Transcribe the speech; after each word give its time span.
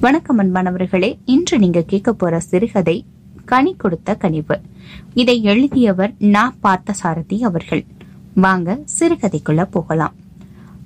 வணக்கம் 0.00 0.38
அன்பானவர்களே. 0.38 1.18
இன்று 1.24 1.58
நீங்க 1.58 1.82
கேட்க 1.82 2.12
போற 2.12 2.40
சிறுகதை 2.40 3.04
கனி 3.44 3.74
கொடுத்த 3.74 4.14
கனிவு. 4.14 4.60
இதை 5.14 5.42
எழுதியவர் 5.42 6.14
நா. 6.18 6.54
பார்த்த 6.60 6.92
சாரதி 6.92 7.42
அவர்கள். 7.42 7.84
வாங்க 8.34 8.78
சிறுகதைக்குள்ள 8.98 9.68
போகலாம். 9.70 10.14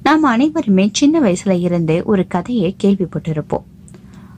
நாம் 0.02 0.22
அனைவருமே 0.22 0.90
சின்ன 0.92 1.20
வயசுல 1.20 1.60
இருந்தே 1.60 2.02
ஒரு 2.02 2.26
கதையை 2.26 2.76
கேள்விப்பட்டிருப்போம். 2.82 3.62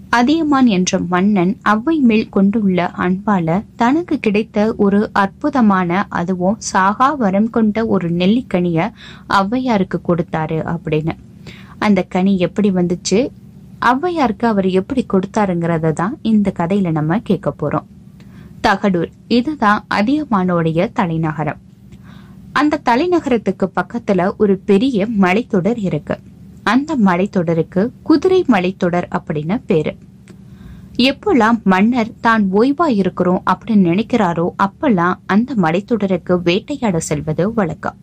அதியமான் 0.08 0.66
என்ற 0.66 0.98
மன்னன் 0.98 1.59
அவ்வை 1.62 1.98
மேல் 1.98 2.29
கொண்டுள்ள 2.29 2.91
அன்பால 2.96 3.64
தனக்கு 3.77 4.18
கிடைத்த 4.18 4.75
ஒரு 4.77 5.11
அற்புதமான 5.12 6.07
அதுவும் 6.09 6.57
சாகா 6.59 7.16
வரம் 7.16 7.50
கொண்ட 7.50 7.86
ஒரு 7.86 8.11
நெல்லிக்கனிய 8.11 8.91
ஔவையாருக்கு 9.29 10.00
கொடுத்தாரு 10.09 10.77
அப்படின்னு. 10.77 11.16
அந்த 11.79 12.02
கனி 12.02 12.39
எப்படி 12.39 12.70
வந்துச்சு? 12.70 13.29
ஔவையாருக்கு 13.90 14.46
அவர் 14.46 14.68
எப்படி 14.70 15.06
கொடுத்தாருங்கிறத 15.12 15.93
தான் 15.93 16.18
இந்த 16.22 16.52
கதையில 16.58 16.90
நம்ம 16.90 17.18
கேட்க 17.18 17.54
போறோம். 17.61 17.86
தகடூர் 18.62 19.11
இதுதான் 19.29 19.84
அதியமானோடைய 19.94 20.90
தலைநகரம். 20.93 21.61
அந்த 22.52 22.80
தலைநகரத்துக்கு 22.84 23.66
பக்கத்துல 23.80 24.34
ஒரு 24.36 24.54
பெரிய 24.71 25.07
மலைத்தொடர் 25.07 25.79
இருக்கு. 25.79 26.16
அந்த 26.62 26.96
மலைத்தொடருக்கு 26.96 27.90
குதிரை 28.02 28.44
மலைத்தொடர் 28.48 29.08
அப்படின்னு 29.16 29.60
பேரு. 29.66 29.96
எப்பெல்லாம் 30.96 31.58
மன்னர் 31.62 32.12
தான் 32.20 32.42
ஓய்வா 32.52 32.86
இருக்கிறோம் 32.88 33.42
அப்படின்னு 33.52 33.88
நினைக்கிறாரோ 33.91 34.46
அப்பெல்லாம் 34.64 35.14
அந்த 35.27 35.55
மலைத்தொடருக்கு 35.55 36.34
வேட்டையாட 36.42 36.96
செல்வது 36.98 37.52
வழக்கம். 37.55 37.98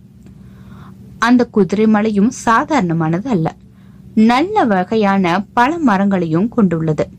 அந்த 1.19 1.45
குதிரை 1.45 1.87
மலையும் 1.87 2.31
சாதாரணமானது 2.45 3.29
அல்ல. 3.29 3.55
நல்ல 4.25 4.65
வகையான 4.65 5.45
பல 5.53 5.77
மரங்களையும் 5.77 6.49
கொண்டுள்ளது. 6.49 7.09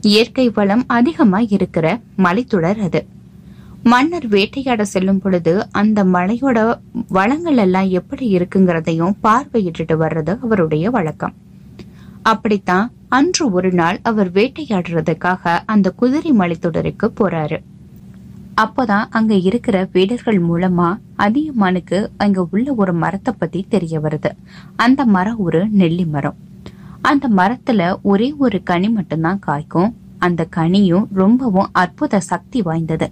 இயற்கை 0.00 0.50
வளம் 0.50 0.84
அதிகமாய் 0.86 1.46
இருக்கிற 1.50 2.00
மலைத்தொடர் 2.18 2.80
அது. 2.82 3.06
மன்னர் 3.82 4.28
வேட்டையாட 4.28 4.84
செல்லும் 4.84 5.18
பொழுது 5.18 5.70
அந்த 5.70 6.04
மலையோட 6.04 6.80
வளங்கள் 7.08 7.56
எல்லாம் 7.56 7.88
எப்படி 7.88 8.36
இருக்குங்கிறதையும் 8.36 9.14
பார்வையிட்டுட்டு 9.22 9.92
வர்றது 9.92 10.38
அவருடைய 10.42 10.90
வழக்கம். 10.90 11.34
அப்படித்தான் 12.22 12.92
அன்று 13.08 13.50
ஒரு 13.50 13.72
நாள் 13.72 14.00
அவர் 14.02 14.32
வேட்டையாடுறதுக்காக 14.32 15.58
அந்த 15.66 15.90
குதிரை 15.90 16.32
மலைத்தொடருக்கு 16.32 17.10
போறாரு. 17.20 17.62
அப்போதான் 18.60 19.04
அங்க 19.10 19.34
இருக்கிற 19.34 19.88
வீரர்கள் 19.92 20.42
மூலமா 20.42 20.98
அதியமானுக்கு 21.18 22.06
அங்க 22.16 22.46
உள்ள 22.50 22.74
ஒரு 22.74 22.92
மரத்தை 22.92 23.34
பத்தி 23.38 23.66
தெரிய 23.68 24.00
வருது. 24.00 24.30
அந்த 24.76 25.04
மரம் 25.04 25.38
ஒரு 25.38 25.68
நெல்லி 25.68 26.04
மரம். 26.04 26.48
அந்த 27.02 27.28
மரத்துல 27.28 28.00
ஒரே 28.02 28.34
ஒரு 28.38 28.62
கனி 28.62 28.88
மட்டும்தான் 28.88 29.40
காய்க்கும். 29.46 29.92
அந்த 30.18 30.44
கனியும் 30.44 31.08
ரொம்பவும் 31.12 31.68
அற்புத 31.72 32.20
சக்தி 32.20 32.62
வாய்ந்தது. 32.62 33.10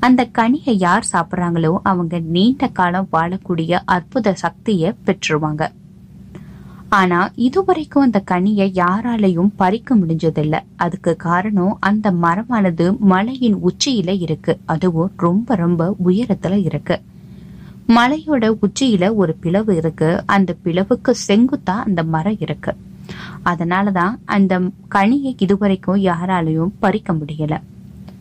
அந்த 0.00 0.28
கனியை 0.38 0.72
யார் 0.76 1.06
சாப்பிடுறாங்களோ 1.12 1.78
அவங்க 1.82 2.18
நீண்ட 2.18 2.68
காலம் 2.68 3.08
வாழக்கூடிய 3.12 3.78
அற்புத 3.84 4.34
சக்தியை 4.34 4.94
பெற்றுருவாங்க. 5.06 5.68
ஆனா 6.88 7.30
இதுவரைக்கும் 7.34 8.02
அந்த 8.02 8.22
கனியை 8.30 8.68
யாராலையும் 8.72 9.50
பறிக்க 9.56 9.96
முடிஞ்சதில்ல. 9.96 10.60
அதுக்கு 10.76 11.16
காரணம் 11.16 11.76
அந்த 11.80 12.12
மரமானது 12.12 12.98
மலையின் 12.98 13.56
உச்சியில 13.56 14.20
இருக்கு. 14.20 14.58
அதுவும் 14.64 15.12
ரொம்ப 15.16 15.54
ரொம்ப 15.54 15.94
உயரத்துல 16.04 16.64
இருக்கு. 16.64 17.00
மலையோட 17.88 18.58
உச்சியில 18.62 19.14
ஒரு 19.14 19.34
பிளவு 19.34 19.76
இருக்கு. 19.76 20.22
அந்த 20.26 20.54
பிளவுக்கு 20.64 21.14
செங்குத்தா 21.28 21.82
அந்த 21.84 22.02
மரம் 22.02 22.36
இருக்கு. 22.38 22.74
அதனாலதான் 23.44 24.14
அந்த 24.24 24.60
கனியை 24.94 25.34
இதுவரைக்கும் 25.38 26.02
யாராலையும் 26.02 26.70
பறிக்க 26.78 27.12
முடியல. 27.12 27.60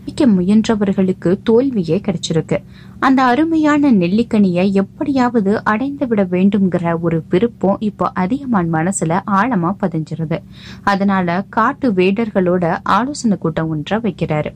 பறிக்க 0.08 0.28
முயன்றவர்களுக்கு 0.28 1.40
தோல்வியே 1.44 2.02
கிடைச்சிருக்கு. 2.06 2.64
அந்த 3.00 3.24
அருமையான 3.24 3.92
நெல்லிக்கனியை 3.92 4.72
எப்படியாவது 4.72 5.64
அடைந்து 5.64 6.08
விட 6.08 6.24
வேண்டும்ங்கிற 6.24 7.00
ஒரு 7.02 7.24
விருப்பம் 7.30 7.78
இப்போ 7.80 8.12
அதிகமான 8.14 8.68
மனசுல 8.72 9.20
ஆழமா 9.32 9.76
பதிஞ்சிருது. 9.82 10.42
அதனால 10.84 11.44
காட்டு 11.50 11.92
வேடர்களோட 11.92 12.80
ஆலோசனை 12.84 13.38
கூட்டம் 13.38 13.70
ஒன்றை 13.70 14.00
வைக்கிறாரு. 14.00 14.54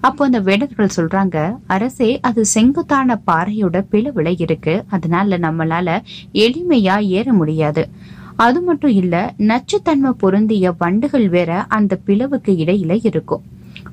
அப்போ 0.00 0.24
அந்த 0.24 0.40
வேடர்கள் 0.40 0.88
சொல்றாங்க 0.96 1.56
அரசே 1.66 2.20
அது 2.20 2.44
செங்குத்தான 2.44 3.20
பாறையோட 3.26 3.84
பிளவுல 3.92 4.34
இருக்கு. 4.38 4.84
அதனால 4.88 5.38
நம்மளால 5.38 6.02
எளிமையா 6.32 7.00
ஏற 7.00 7.32
முடியாது. 7.32 7.88
அது 8.36 8.62
மட்டும் 8.62 8.90
இல்ல 8.90 9.34
நச்சுத்தன்மை 9.38 10.10
பொருந்திய 10.10 10.74
வண்டுகள் 10.78 11.28
வேற 11.28 11.62
அந்த 11.62 11.98
பிளவுக்கு 12.06 12.52
இடையில 12.52 13.00
இருக்கும். 13.02 13.42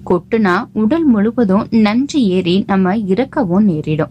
கொட்டுனா 0.05 0.67
உடல் 0.73 1.03
முழுவதும் 1.03 1.67
நஞ்சு 1.71 2.23
ஏறி 2.23 2.63
நம்ம 2.67 2.95
இறக்கவும் 2.95 3.63
நேரிடும். 3.63 4.09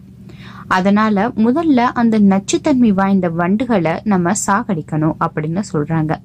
அதனால 0.67 1.27
முதல்ல 1.27 1.75
அந்த 1.75 2.19
நச்சுத்தன்மை 2.19 2.93
வாய்ந்த 2.93 3.29
வண்டுகளை 3.29 3.99
நம்ம 4.03 4.31
சாகடிக்கணும் 4.47 5.15
அப்படின்னு 5.19 5.63
சொல்றாங்க. 5.73 6.15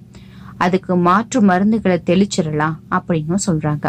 அதுக்கு 0.56 0.96
மாற்று 0.96 1.42
மருந்துகளை 1.42 1.98
தெளிச்சிடலாம் 2.06 2.74
அப்படின்னு 2.90 3.36
சொல்றாங்க. 3.46 3.84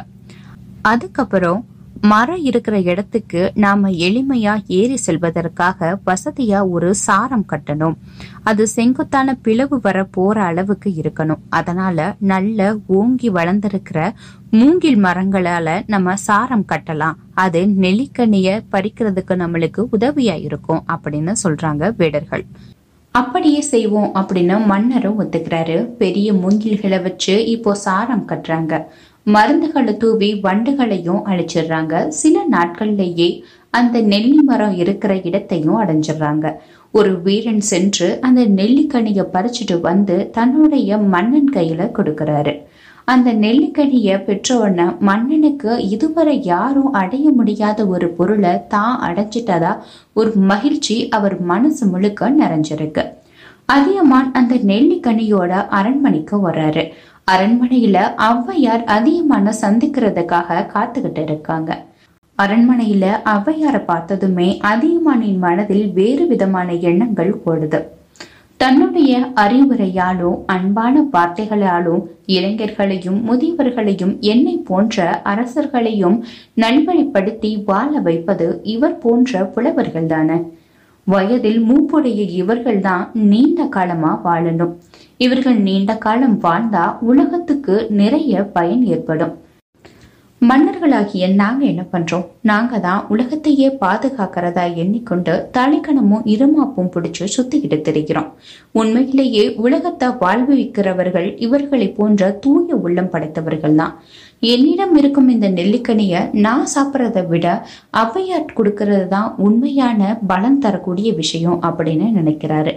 அதுக்கப்புறம் 0.81 1.65
மரம் 2.11 2.41
இருக்கிற 2.49 2.75
இடத்துக்கு 2.91 3.51
நாம 3.55 3.89
எளிமையா 3.89 4.53
ஏறி 4.77 4.97
செல்வதற்காக 5.05 5.89
வசதியா 6.05 6.59
ஒரு 6.69 6.89
சாரம் 6.95 7.45
கட்டணும். 7.51 7.95
அது 8.43 8.67
செங்குத்தான 8.67 9.35
பிளவு 9.45 9.79
வர 9.81 10.03
போற 10.03 10.41
அளவுக்கு 10.41 10.89
இருக்கணும். 11.01 11.41
அதனால 11.49 12.15
நல்ல 12.33 12.77
ஓங்கி 12.99 13.31
வளர்ந்திருக்கிற 13.31 13.99
மூங்கில் 14.51 14.99
மரங்களால 15.03 15.83
நம்ம 15.87 16.15
சாரம் 16.27 16.65
கட்டலாம். 16.71 17.17
அது 17.33 17.61
நெல்லிக்கனிய 17.83 18.49
பறிக்கிறதுக்கு 18.71 19.35
நம்மளுக்கு 19.43 19.83
உதவியா 19.97 20.37
இருக்கும் 20.47 20.83
அப்படின்னு 20.95 21.35
சொல்றாங்க 21.43 21.93
வேடர்கள். 21.97 22.45
அப்படியே 23.15 23.61
செய்வோம் 23.61 24.13
அப்படின்னு 24.15 24.65
மன்னரும் 24.65 25.19
ஒத்துக்கிறாரு. 25.21 25.77
பெரிய 26.03 26.33
மூங்கில்களை 26.33 27.01
வச்சு 27.01 27.35
இப்போ 27.45 27.73
சாரம் 27.87 28.27
கட்டுறாங்க. 28.27 28.83
மருந்துகளை 29.33 29.97
தூவி 29.97 30.39
வண்டுகளையும் 30.43 31.21
அழிச்சிடுறாங்க. 31.25 32.07
சில 32.07 32.41
நாட்கள்லயே 32.51 33.41
அந்த 33.69 34.01
நெல்லி 34.01 34.41
மரம் 34.41 34.75
இருக்கிற 34.77 35.13
இடத்தையும் 35.23 35.79
அடைஞ்சிடுறாங்க. 35.81 36.55
ஒரு 36.91 37.21
வீரன் 37.21 37.59
சென்று 37.59 38.19
அந்த 38.21 38.41
நெல்லிக்கனிய 38.41 39.23
பறிச்சுட்டு 39.33 39.81
வந்து 39.81 40.29
தன்னுடைய 40.31 40.97
மன்னன் 40.97 41.49
கையில 41.53 41.89
கொடுக்கறாரு. 41.97 42.53
அந்த 43.05 43.33
நெல்லிக்கனிய 43.33 44.19
பெற்றவன 44.27 44.99
மன்னனுக்கு 44.99 45.89
இதுவரை 45.89 46.43
யாரும் 46.43 46.93
அடைய 46.93 47.29
முடியாத 47.29 47.87
ஒரு 47.87 48.09
பொருளை 48.09 48.53
தான் 48.67 48.95
அடைஞ்சிட்டதா 49.01 49.73
ஒரு 50.13 50.33
மகிழ்ச்சி 50.35 51.09
அவர் 51.09 51.41
மனசு 51.41 51.85
முழுக்க 51.87 52.29
நிறைஞ்சிருக்கு. 52.29 53.05
அதியமான் 53.69 54.31
அந்த 54.31 54.55
நெல்லிக்கனியோட 54.55 55.51
அரண்மனைக்கு 55.69 56.49
வர்றாரு. 56.49 56.83
அரண்மனையில 57.31 57.97
ஔவையார் 58.29 58.83
அதியமான 58.85 59.53
சந்திக்கிறதுக்காக 59.61 60.65
காத்துக்கிட்டு 60.73 61.21
இருக்காங்க. 61.23 61.85
அரண்மனையில 62.37 63.05
ஔவையார 63.25 63.85
பார்த்ததுமே 63.85 64.59
அதியமானின் 64.63 65.37
மனதில் 65.37 65.91
வேறு 65.91 66.27
விதமான 66.27 66.73
எண்ணங்கள் 66.73 67.41
ஓடுது. 67.45 67.79
தன்னுடைய 68.57 69.13
அறிவுரையாலும் 69.35 70.37
அன்பான 70.45 71.01
வார்த்தைகளாலும் 71.13 72.03
இளைஞர்களையும் 72.27 73.19
முதியவர்களையும் 73.29 74.19
என்னை 74.19 74.53
போன்ற 74.69 75.21
அரசர்களையும் 75.25 76.21
நல்வழிப்படுத்தி 76.55 77.63
வாழ 77.65 77.99
வைப்பது 77.99 78.59
இவர் 78.63 78.97
போன்ற 78.97 79.43
புலவர்கள் 79.43 80.05
தானே 80.05 80.37
வயதில் 81.07 81.59
மூப்புடைய 81.69 82.21
இவர்கள்தான் 82.41 83.03
நீண்ட 83.13 83.65
காலமா 83.65 84.11
வாழணும். 84.23 84.71
இவர்கள் 85.17 85.57
நீண்ட 85.57 85.91
காலம் 85.95 86.37
வாழ்ந்தா 86.41 86.85
உலகத்துக்கு 86.99 87.75
நிறைய 87.89 88.43
பயன் 88.43 88.85
ஏற்படும். 88.85 89.33
மன்னர்களாகிய 90.41 91.25
நாங்க 91.33 91.65
என்ன 91.65 91.83
பண்றோம்? 91.91 92.25
நாங்க 92.41 92.79
தான் 92.79 93.05
உலகத்தையே 93.07 93.77
பாதுகாக்கிறதா 93.81 94.65
எண்ணிக்கொண்டு 94.75 95.33
தலைக்கணமும் 95.57 96.25
இருமாப்பும் 96.33 96.91
பிடிச்சு 96.95 97.25
சுத்திக்கிட்டு 97.35 97.77
தெரிகிறோம். 97.87 98.29
உண்மையிலேயே 98.71 99.55
உலகத்தை 99.55 100.07
வாழ்விக்கிறவர்கள் 100.23 101.29
இவர்களை 101.39 101.87
போன்ற 101.89 102.31
தூய 102.31 102.75
உள்ளம் 102.75 103.09
படைத்தவர்கள் 103.09 103.75
தான் 103.75 103.95
என்னிடம் 104.49 104.93
இருக்கும் 105.01 105.29
இந்த 105.33 105.47
நெல்லிக்கனிய 105.57 106.13
நான் 106.45 106.65
சாப்பிட்றத 106.73 107.19
விட 107.31 107.47
ஔவையார் 108.03 108.55
கொடுக்கறது 108.57 109.05
தான் 109.13 109.29
உண்மையான 109.45 110.01
பலம் 110.31 110.61
தரக்கூடிய 110.65 111.09
விஷயம் 111.21 111.59
அப்படின்னு 111.67 112.07
நினைக்கிறாரு. 112.19 112.73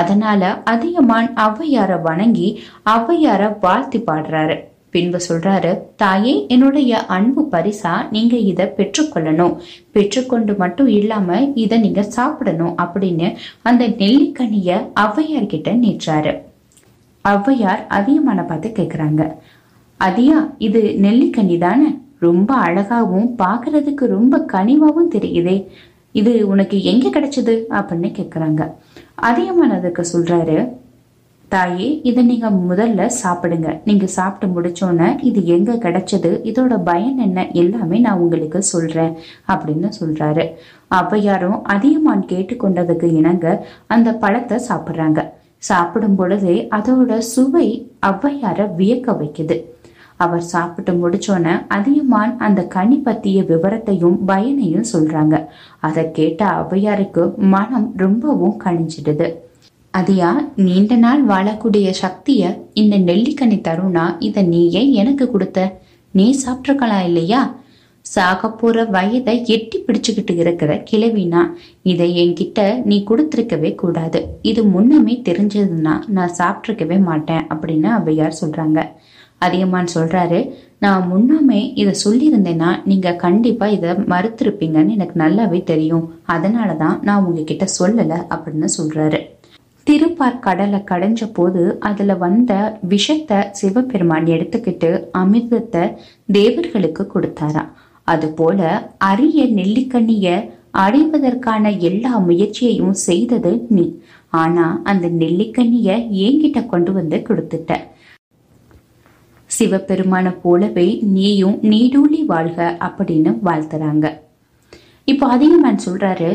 அதனால 0.00 0.42
அதிகமான் 0.74 1.30
ஔவையார 1.46 2.00
வணங்கி 2.08 2.48
ஔவையாரை 2.96 3.48
வாழ்த்தி 3.64 4.00
பாடுறாரு. 4.08 4.56
பின்பு 4.94 5.18
சொல்றாரு 5.26 5.70
தாயே 6.00 6.32
என்னுடைய 6.54 6.94
அன்பு 7.16 7.42
பரிசா 7.52 7.92
நீங்க 8.14 8.34
இத 8.50 8.62
பெற்றுக்கொள்ளணும். 8.78 9.54
பெற்றுக்கொண்டு 9.94 10.54
மட்டும் 10.62 10.90
இல்லாம 10.98 11.38
இத 11.64 11.78
நீங்க 11.84 12.02
சாப்பிடணும் 12.16 12.74
அப்படின்னு 12.84 13.28
அந்த 13.70 13.84
நெல்லிக்கனிய 14.02 14.80
ஔவையார் 15.06 15.52
கிட்ட 15.54 15.70
நீச்சாரு 15.84 16.34
ஔவையார் 17.24 17.82
அதிகமான 17.98 18.40
பார்த்து 18.50 18.68
கேக்குறாங்க. 18.78 19.22
அதியா 20.04 20.54
இது 20.58 20.80
நெல்லிக்கனி 21.02 21.58
தானே? 21.58 21.98
ரொம்ப 22.18 22.56
அழகாவும் 22.56 23.28
பாக்குறதுக்கு 23.38 24.06
ரொம்ப 24.06 24.46
கனிவாவும் 24.52 25.10
தெரியுதே. 25.10 25.66
இது 26.12 26.48
உனக்கு 26.48 26.82
எங்க 26.82 27.08
கிடைச்சது? 27.08 27.64
அப்படின்னு 27.70 28.08
கேக்குறாங்க. 28.18 28.72
அதியமான் 29.14 29.70
அதுக்கு 29.70 30.04
சொல்றாரு 30.12 30.68
தாயே 31.48 32.00
இதை 32.02 32.24
நீங்க 32.24 32.50
முதல்ல 32.50 33.10
சாப்பிடுங்க. 33.22 33.80
நீங்க 33.84 34.06
சாப்பிட்டு 34.06 34.60
முடிச்சோன்னே 34.60 35.22
இது 35.22 35.46
எங்க 35.46 35.72
கிடைச்சது? 35.72 36.30
இதோட 36.50 36.80
பயன் 36.84 37.18
என்ன? 37.18 37.50
எல்லாமே 37.50 37.98
நான் 37.98 38.18
உங்களுக்கு 38.18 38.62
சொல்றேன் 38.62 39.16
அப்படின்னு 39.48 39.90
சொல்றாரு. 40.00 40.52
ஔவையாரும் 40.90 41.62
அதியமான் 41.62 42.24
கேட்டுக்கொண்டதுக்கு 42.26 43.04
இணங்க 43.04 43.66
அந்த 43.86 44.14
பழத்தை 44.14 44.58
சாப்பிட்றாங்க. 44.68 45.28
சாப்பிடும் 45.58 46.14
பொழுதே 46.14 46.68
அதோட 46.70 47.18
சுவை 47.18 47.90
ஔவையார 48.06 48.70
வியக்க 48.78 49.12
வைக்குது. 49.12 49.70
அவர் 50.24 50.44
சாப்பிட்டு 50.52 50.92
முடிச்சோன்னே 51.02 51.54
அதியமான் 51.76 52.34
அந்த 52.46 52.60
கனி 52.74 52.98
பத்திய 53.06 53.38
விவரத்தையும் 53.52 54.18
பயனையும் 54.30 54.90
சொல்றாங்க. 54.92 55.34
அதை 55.88 56.04
கேட்ட 56.18 56.42
ஔவையாருக்கு 56.62 57.24
மனம் 57.54 57.88
ரொம்பவும் 58.04 58.58
கணிஞ்சிடுது 58.64 59.28
அதியா 59.94 60.28
நீண்ட 60.66 60.92
நாள் 61.06 61.22
வாழக்கூடிய 61.30 61.88
சக்திய 62.02 62.42
இந்த 62.82 62.94
நெல்லிக்கனி 63.08 63.58
தருணா? 63.66 64.04
இத 64.28 64.42
நீயே 64.52 64.82
எனக்கு 65.00 65.24
கொடுத்த. 65.32 65.58
நீ 66.14 66.26
சாப்பிட்ருக்கலாம் 66.44 67.06
இல்லையா 67.08 67.42
சாக 68.06 68.48
போற 68.60 68.84
வயதை 68.94 69.34
எட்டி 69.54 69.78
பிடிச்சுக்கிட்டு 69.86 70.34
இருக்கிற 70.44 70.72
கிழவினா 70.88 71.42
இதை 71.90 72.08
என்கிட்ட 72.22 72.60
நீ 72.90 72.96
கொடுத்துருக்கவே 73.10 73.70
கூடாது. 73.82 74.20
இது 74.50 74.62
முன்னமே 74.72 75.14
தெரிஞ்சதுன்னா 75.28 75.94
நான் 76.16 76.36
சாப்பிட்ருக்கவே 76.40 76.98
மாட்டேன் 77.08 77.44
அப்படின்னு 77.52 77.90
ஔவையார் 77.98 78.40
சொல்றாங்க. 78.40 78.80
அதியமான் 79.46 79.94
சொல்றாரு. 79.94 80.40
நான் 80.84 81.04
முன்னாமே 81.12 81.60
இதை 81.80 81.92
சொல்லியிருந்தேன்னா 82.04 82.70
நீங்க 82.84 83.08
கண்டிப்பா 83.24 83.66
இதை 83.76 83.90
மறுத்திருப்பீங்கன்னு 84.12 84.94
எனக்கு 84.96 85.16
நல்லாவே 85.24 85.60
தெரியும். 85.72 86.06
அதனாலதான் 86.34 86.96
நான் 87.02 87.24
உங்ககிட்ட 87.24 87.66
சொல்லல 87.78 88.18
அப்படின்னு 88.34 88.68
சொல்றாரு. 88.78 89.20
திருப்பார் 89.86 90.42
கடலை 90.46 90.80
கடைஞ்ச 90.90 91.22
போது 91.32 91.62
அதுல 91.88 92.14
வந்த 92.14 92.52
விஷத்தை 92.92 93.38
சிவபெருமான் 93.52 94.26
எடுத்துக்கிட்டு 94.34 94.90
அமிர்தத்தை 95.18 95.84
தேவர்களுக்கு 96.38 97.04
கொடுத்தாராம். 97.14 97.70
அதுபோல 98.08 98.60
அரிய 99.10 99.40
நெல்லிக்கண்ணிய 99.58 100.28
அடைவதற்கான 100.84 101.64
எல்லா 101.88 102.12
முயற்சியையும் 102.28 102.96
செய்தது 103.06 103.52
நீ. 103.76 103.86
ஆனா 104.42 104.66
அந்த 104.90 105.06
நெல்லிக்கண்ணிய 105.22 105.88
என்கிட்ட 106.26 106.60
கொண்டு 106.66 106.92
வந்து 106.92 107.18
கொடுத்துட்ட. 107.28 107.72
சிவபெருமான 109.62 110.28
போலவே 110.42 110.86
நீயும் 111.16 111.58
நீடூழி 111.72 112.20
வாழ்க 112.30 112.60
அப்படின்னு 112.86 113.32
வாழ்த்துறாங்க. 113.48 114.06
இப்போ 115.04 115.26
அதிகமான் 115.34 115.84
சொல்றாரு 115.84 116.30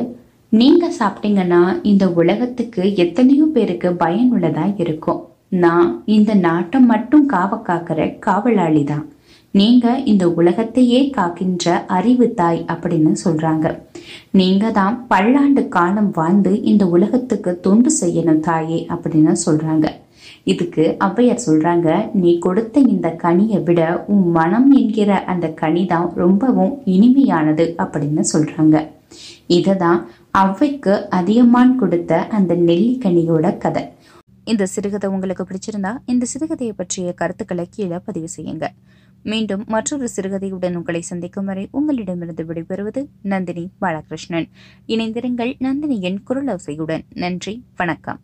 நீங்க 0.50 0.91
சாப்பிட்டீங்கன்னா 1.00 1.62
இந்த 1.91 2.06
உலகத்துக்கு 2.21 2.95
எத்தனையோ 2.95 3.45
பேருக்கு 3.56 3.89
பயனுள்ளதா 4.03 4.65
இருக்கும். 4.83 5.19
நான் 5.65 5.89
இந்த 6.06 6.31
நாட்டை 6.45 6.79
மட்டும் 6.91 7.25
காவ 7.25 7.59
காக்கிற 7.68 8.19
காவலாளி 8.25 8.83
தான். 8.83 9.06
நீங்க 9.51 9.97
இந்த 10.12 10.25
உலகத்தையே 10.39 11.01
காக்கின்ற 11.18 11.85
அறிவு 11.97 12.33
தாய் 12.33 12.65
அப்படின்னு 12.74 13.13
சொல்றாங்க. 13.25 13.68
நீங்க 14.31 14.71
தான் 14.71 14.97
பல்லாண்டு 15.07 15.68
காலம் 15.68 16.12
வாழ்ந்து 16.12 16.53
இந்த 16.63 16.85
உலகத்துக்கு 16.97 17.59
தொண்டு 17.68 17.91
செய்யணும் 18.01 18.44
தாயே 18.50 18.81
அப்படின்னு 18.95 19.35
சொல்றாங்க. 19.45 19.88
இதுக்கு 20.51 20.83
ஔவையார் 21.07 21.45
சொல்றாங்க 21.45 21.88
நீ 22.21 22.31
கொடுத்த 22.45 22.79
இந்த 22.94 23.07
கனியை 23.23 23.59
விட 23.63 23.81
உன் 24.13 24.27
மனம் 24.38 24.69
என்கிற 24.81 25.11
அந்த 25.31 25.47
கனி 25.61 25.83
தான் 25.85 26.07
ரொம்பவும் 26.21 26.73
இனிமையானது 26.95 27.65
அப்படின்னு 27.83 28.23
சொல்றாங்க. 28.33 28.77
இததான் 29.57 29.99
ஔவைக்கு 30.44 30.95
அதியமான் 31.17 31.75
கொடுத்த 31.81 32.21
அந்த 32.38 32.53
நெல்லிக்கனியோட 32.69 33.45
கதை. 33.57 33.83
இந்த 34.51 34.65
சிறுகதை 34.73 35.07
உங்களுக்கு 35.09 35.45
பிடிச்சிருந்தா 35.47 35.91
இந்த 36.11 36.27
சிறுகதையை 36.33 36.73
பற்றிய 36.75 37.13
கருத்துக்களை 37.21 37.65
கீழே 37.75 38.00
பதிவு 38.07 38.29
செய்யுங்க. 38.35 38.67
மீண்டும் 39.31 39.63
மற்றொரு 39.73 40.07
சிறுகதையுடன் 40.15 40.77
உங்களை 40.79 41.01
சந்திக்கும் 41.01 41.50
வரை 41.51 41.63
உங்களிடமிருந்து 41.77 42.43
விடைபெறுவது 42.50 43.03
நந்தினி 43.33 43.65
பாலகிருஷ்ணன். 43.83 44.47
இணைந்திருங்கள் 44.93 45.53
நந்தினியின் 45.67 46.19
குரல் 46.29 46.51
ஓசையுடன் 46.55 47.05
நன்றி 47.25 47.55
வணக்கம். 47.75 48.21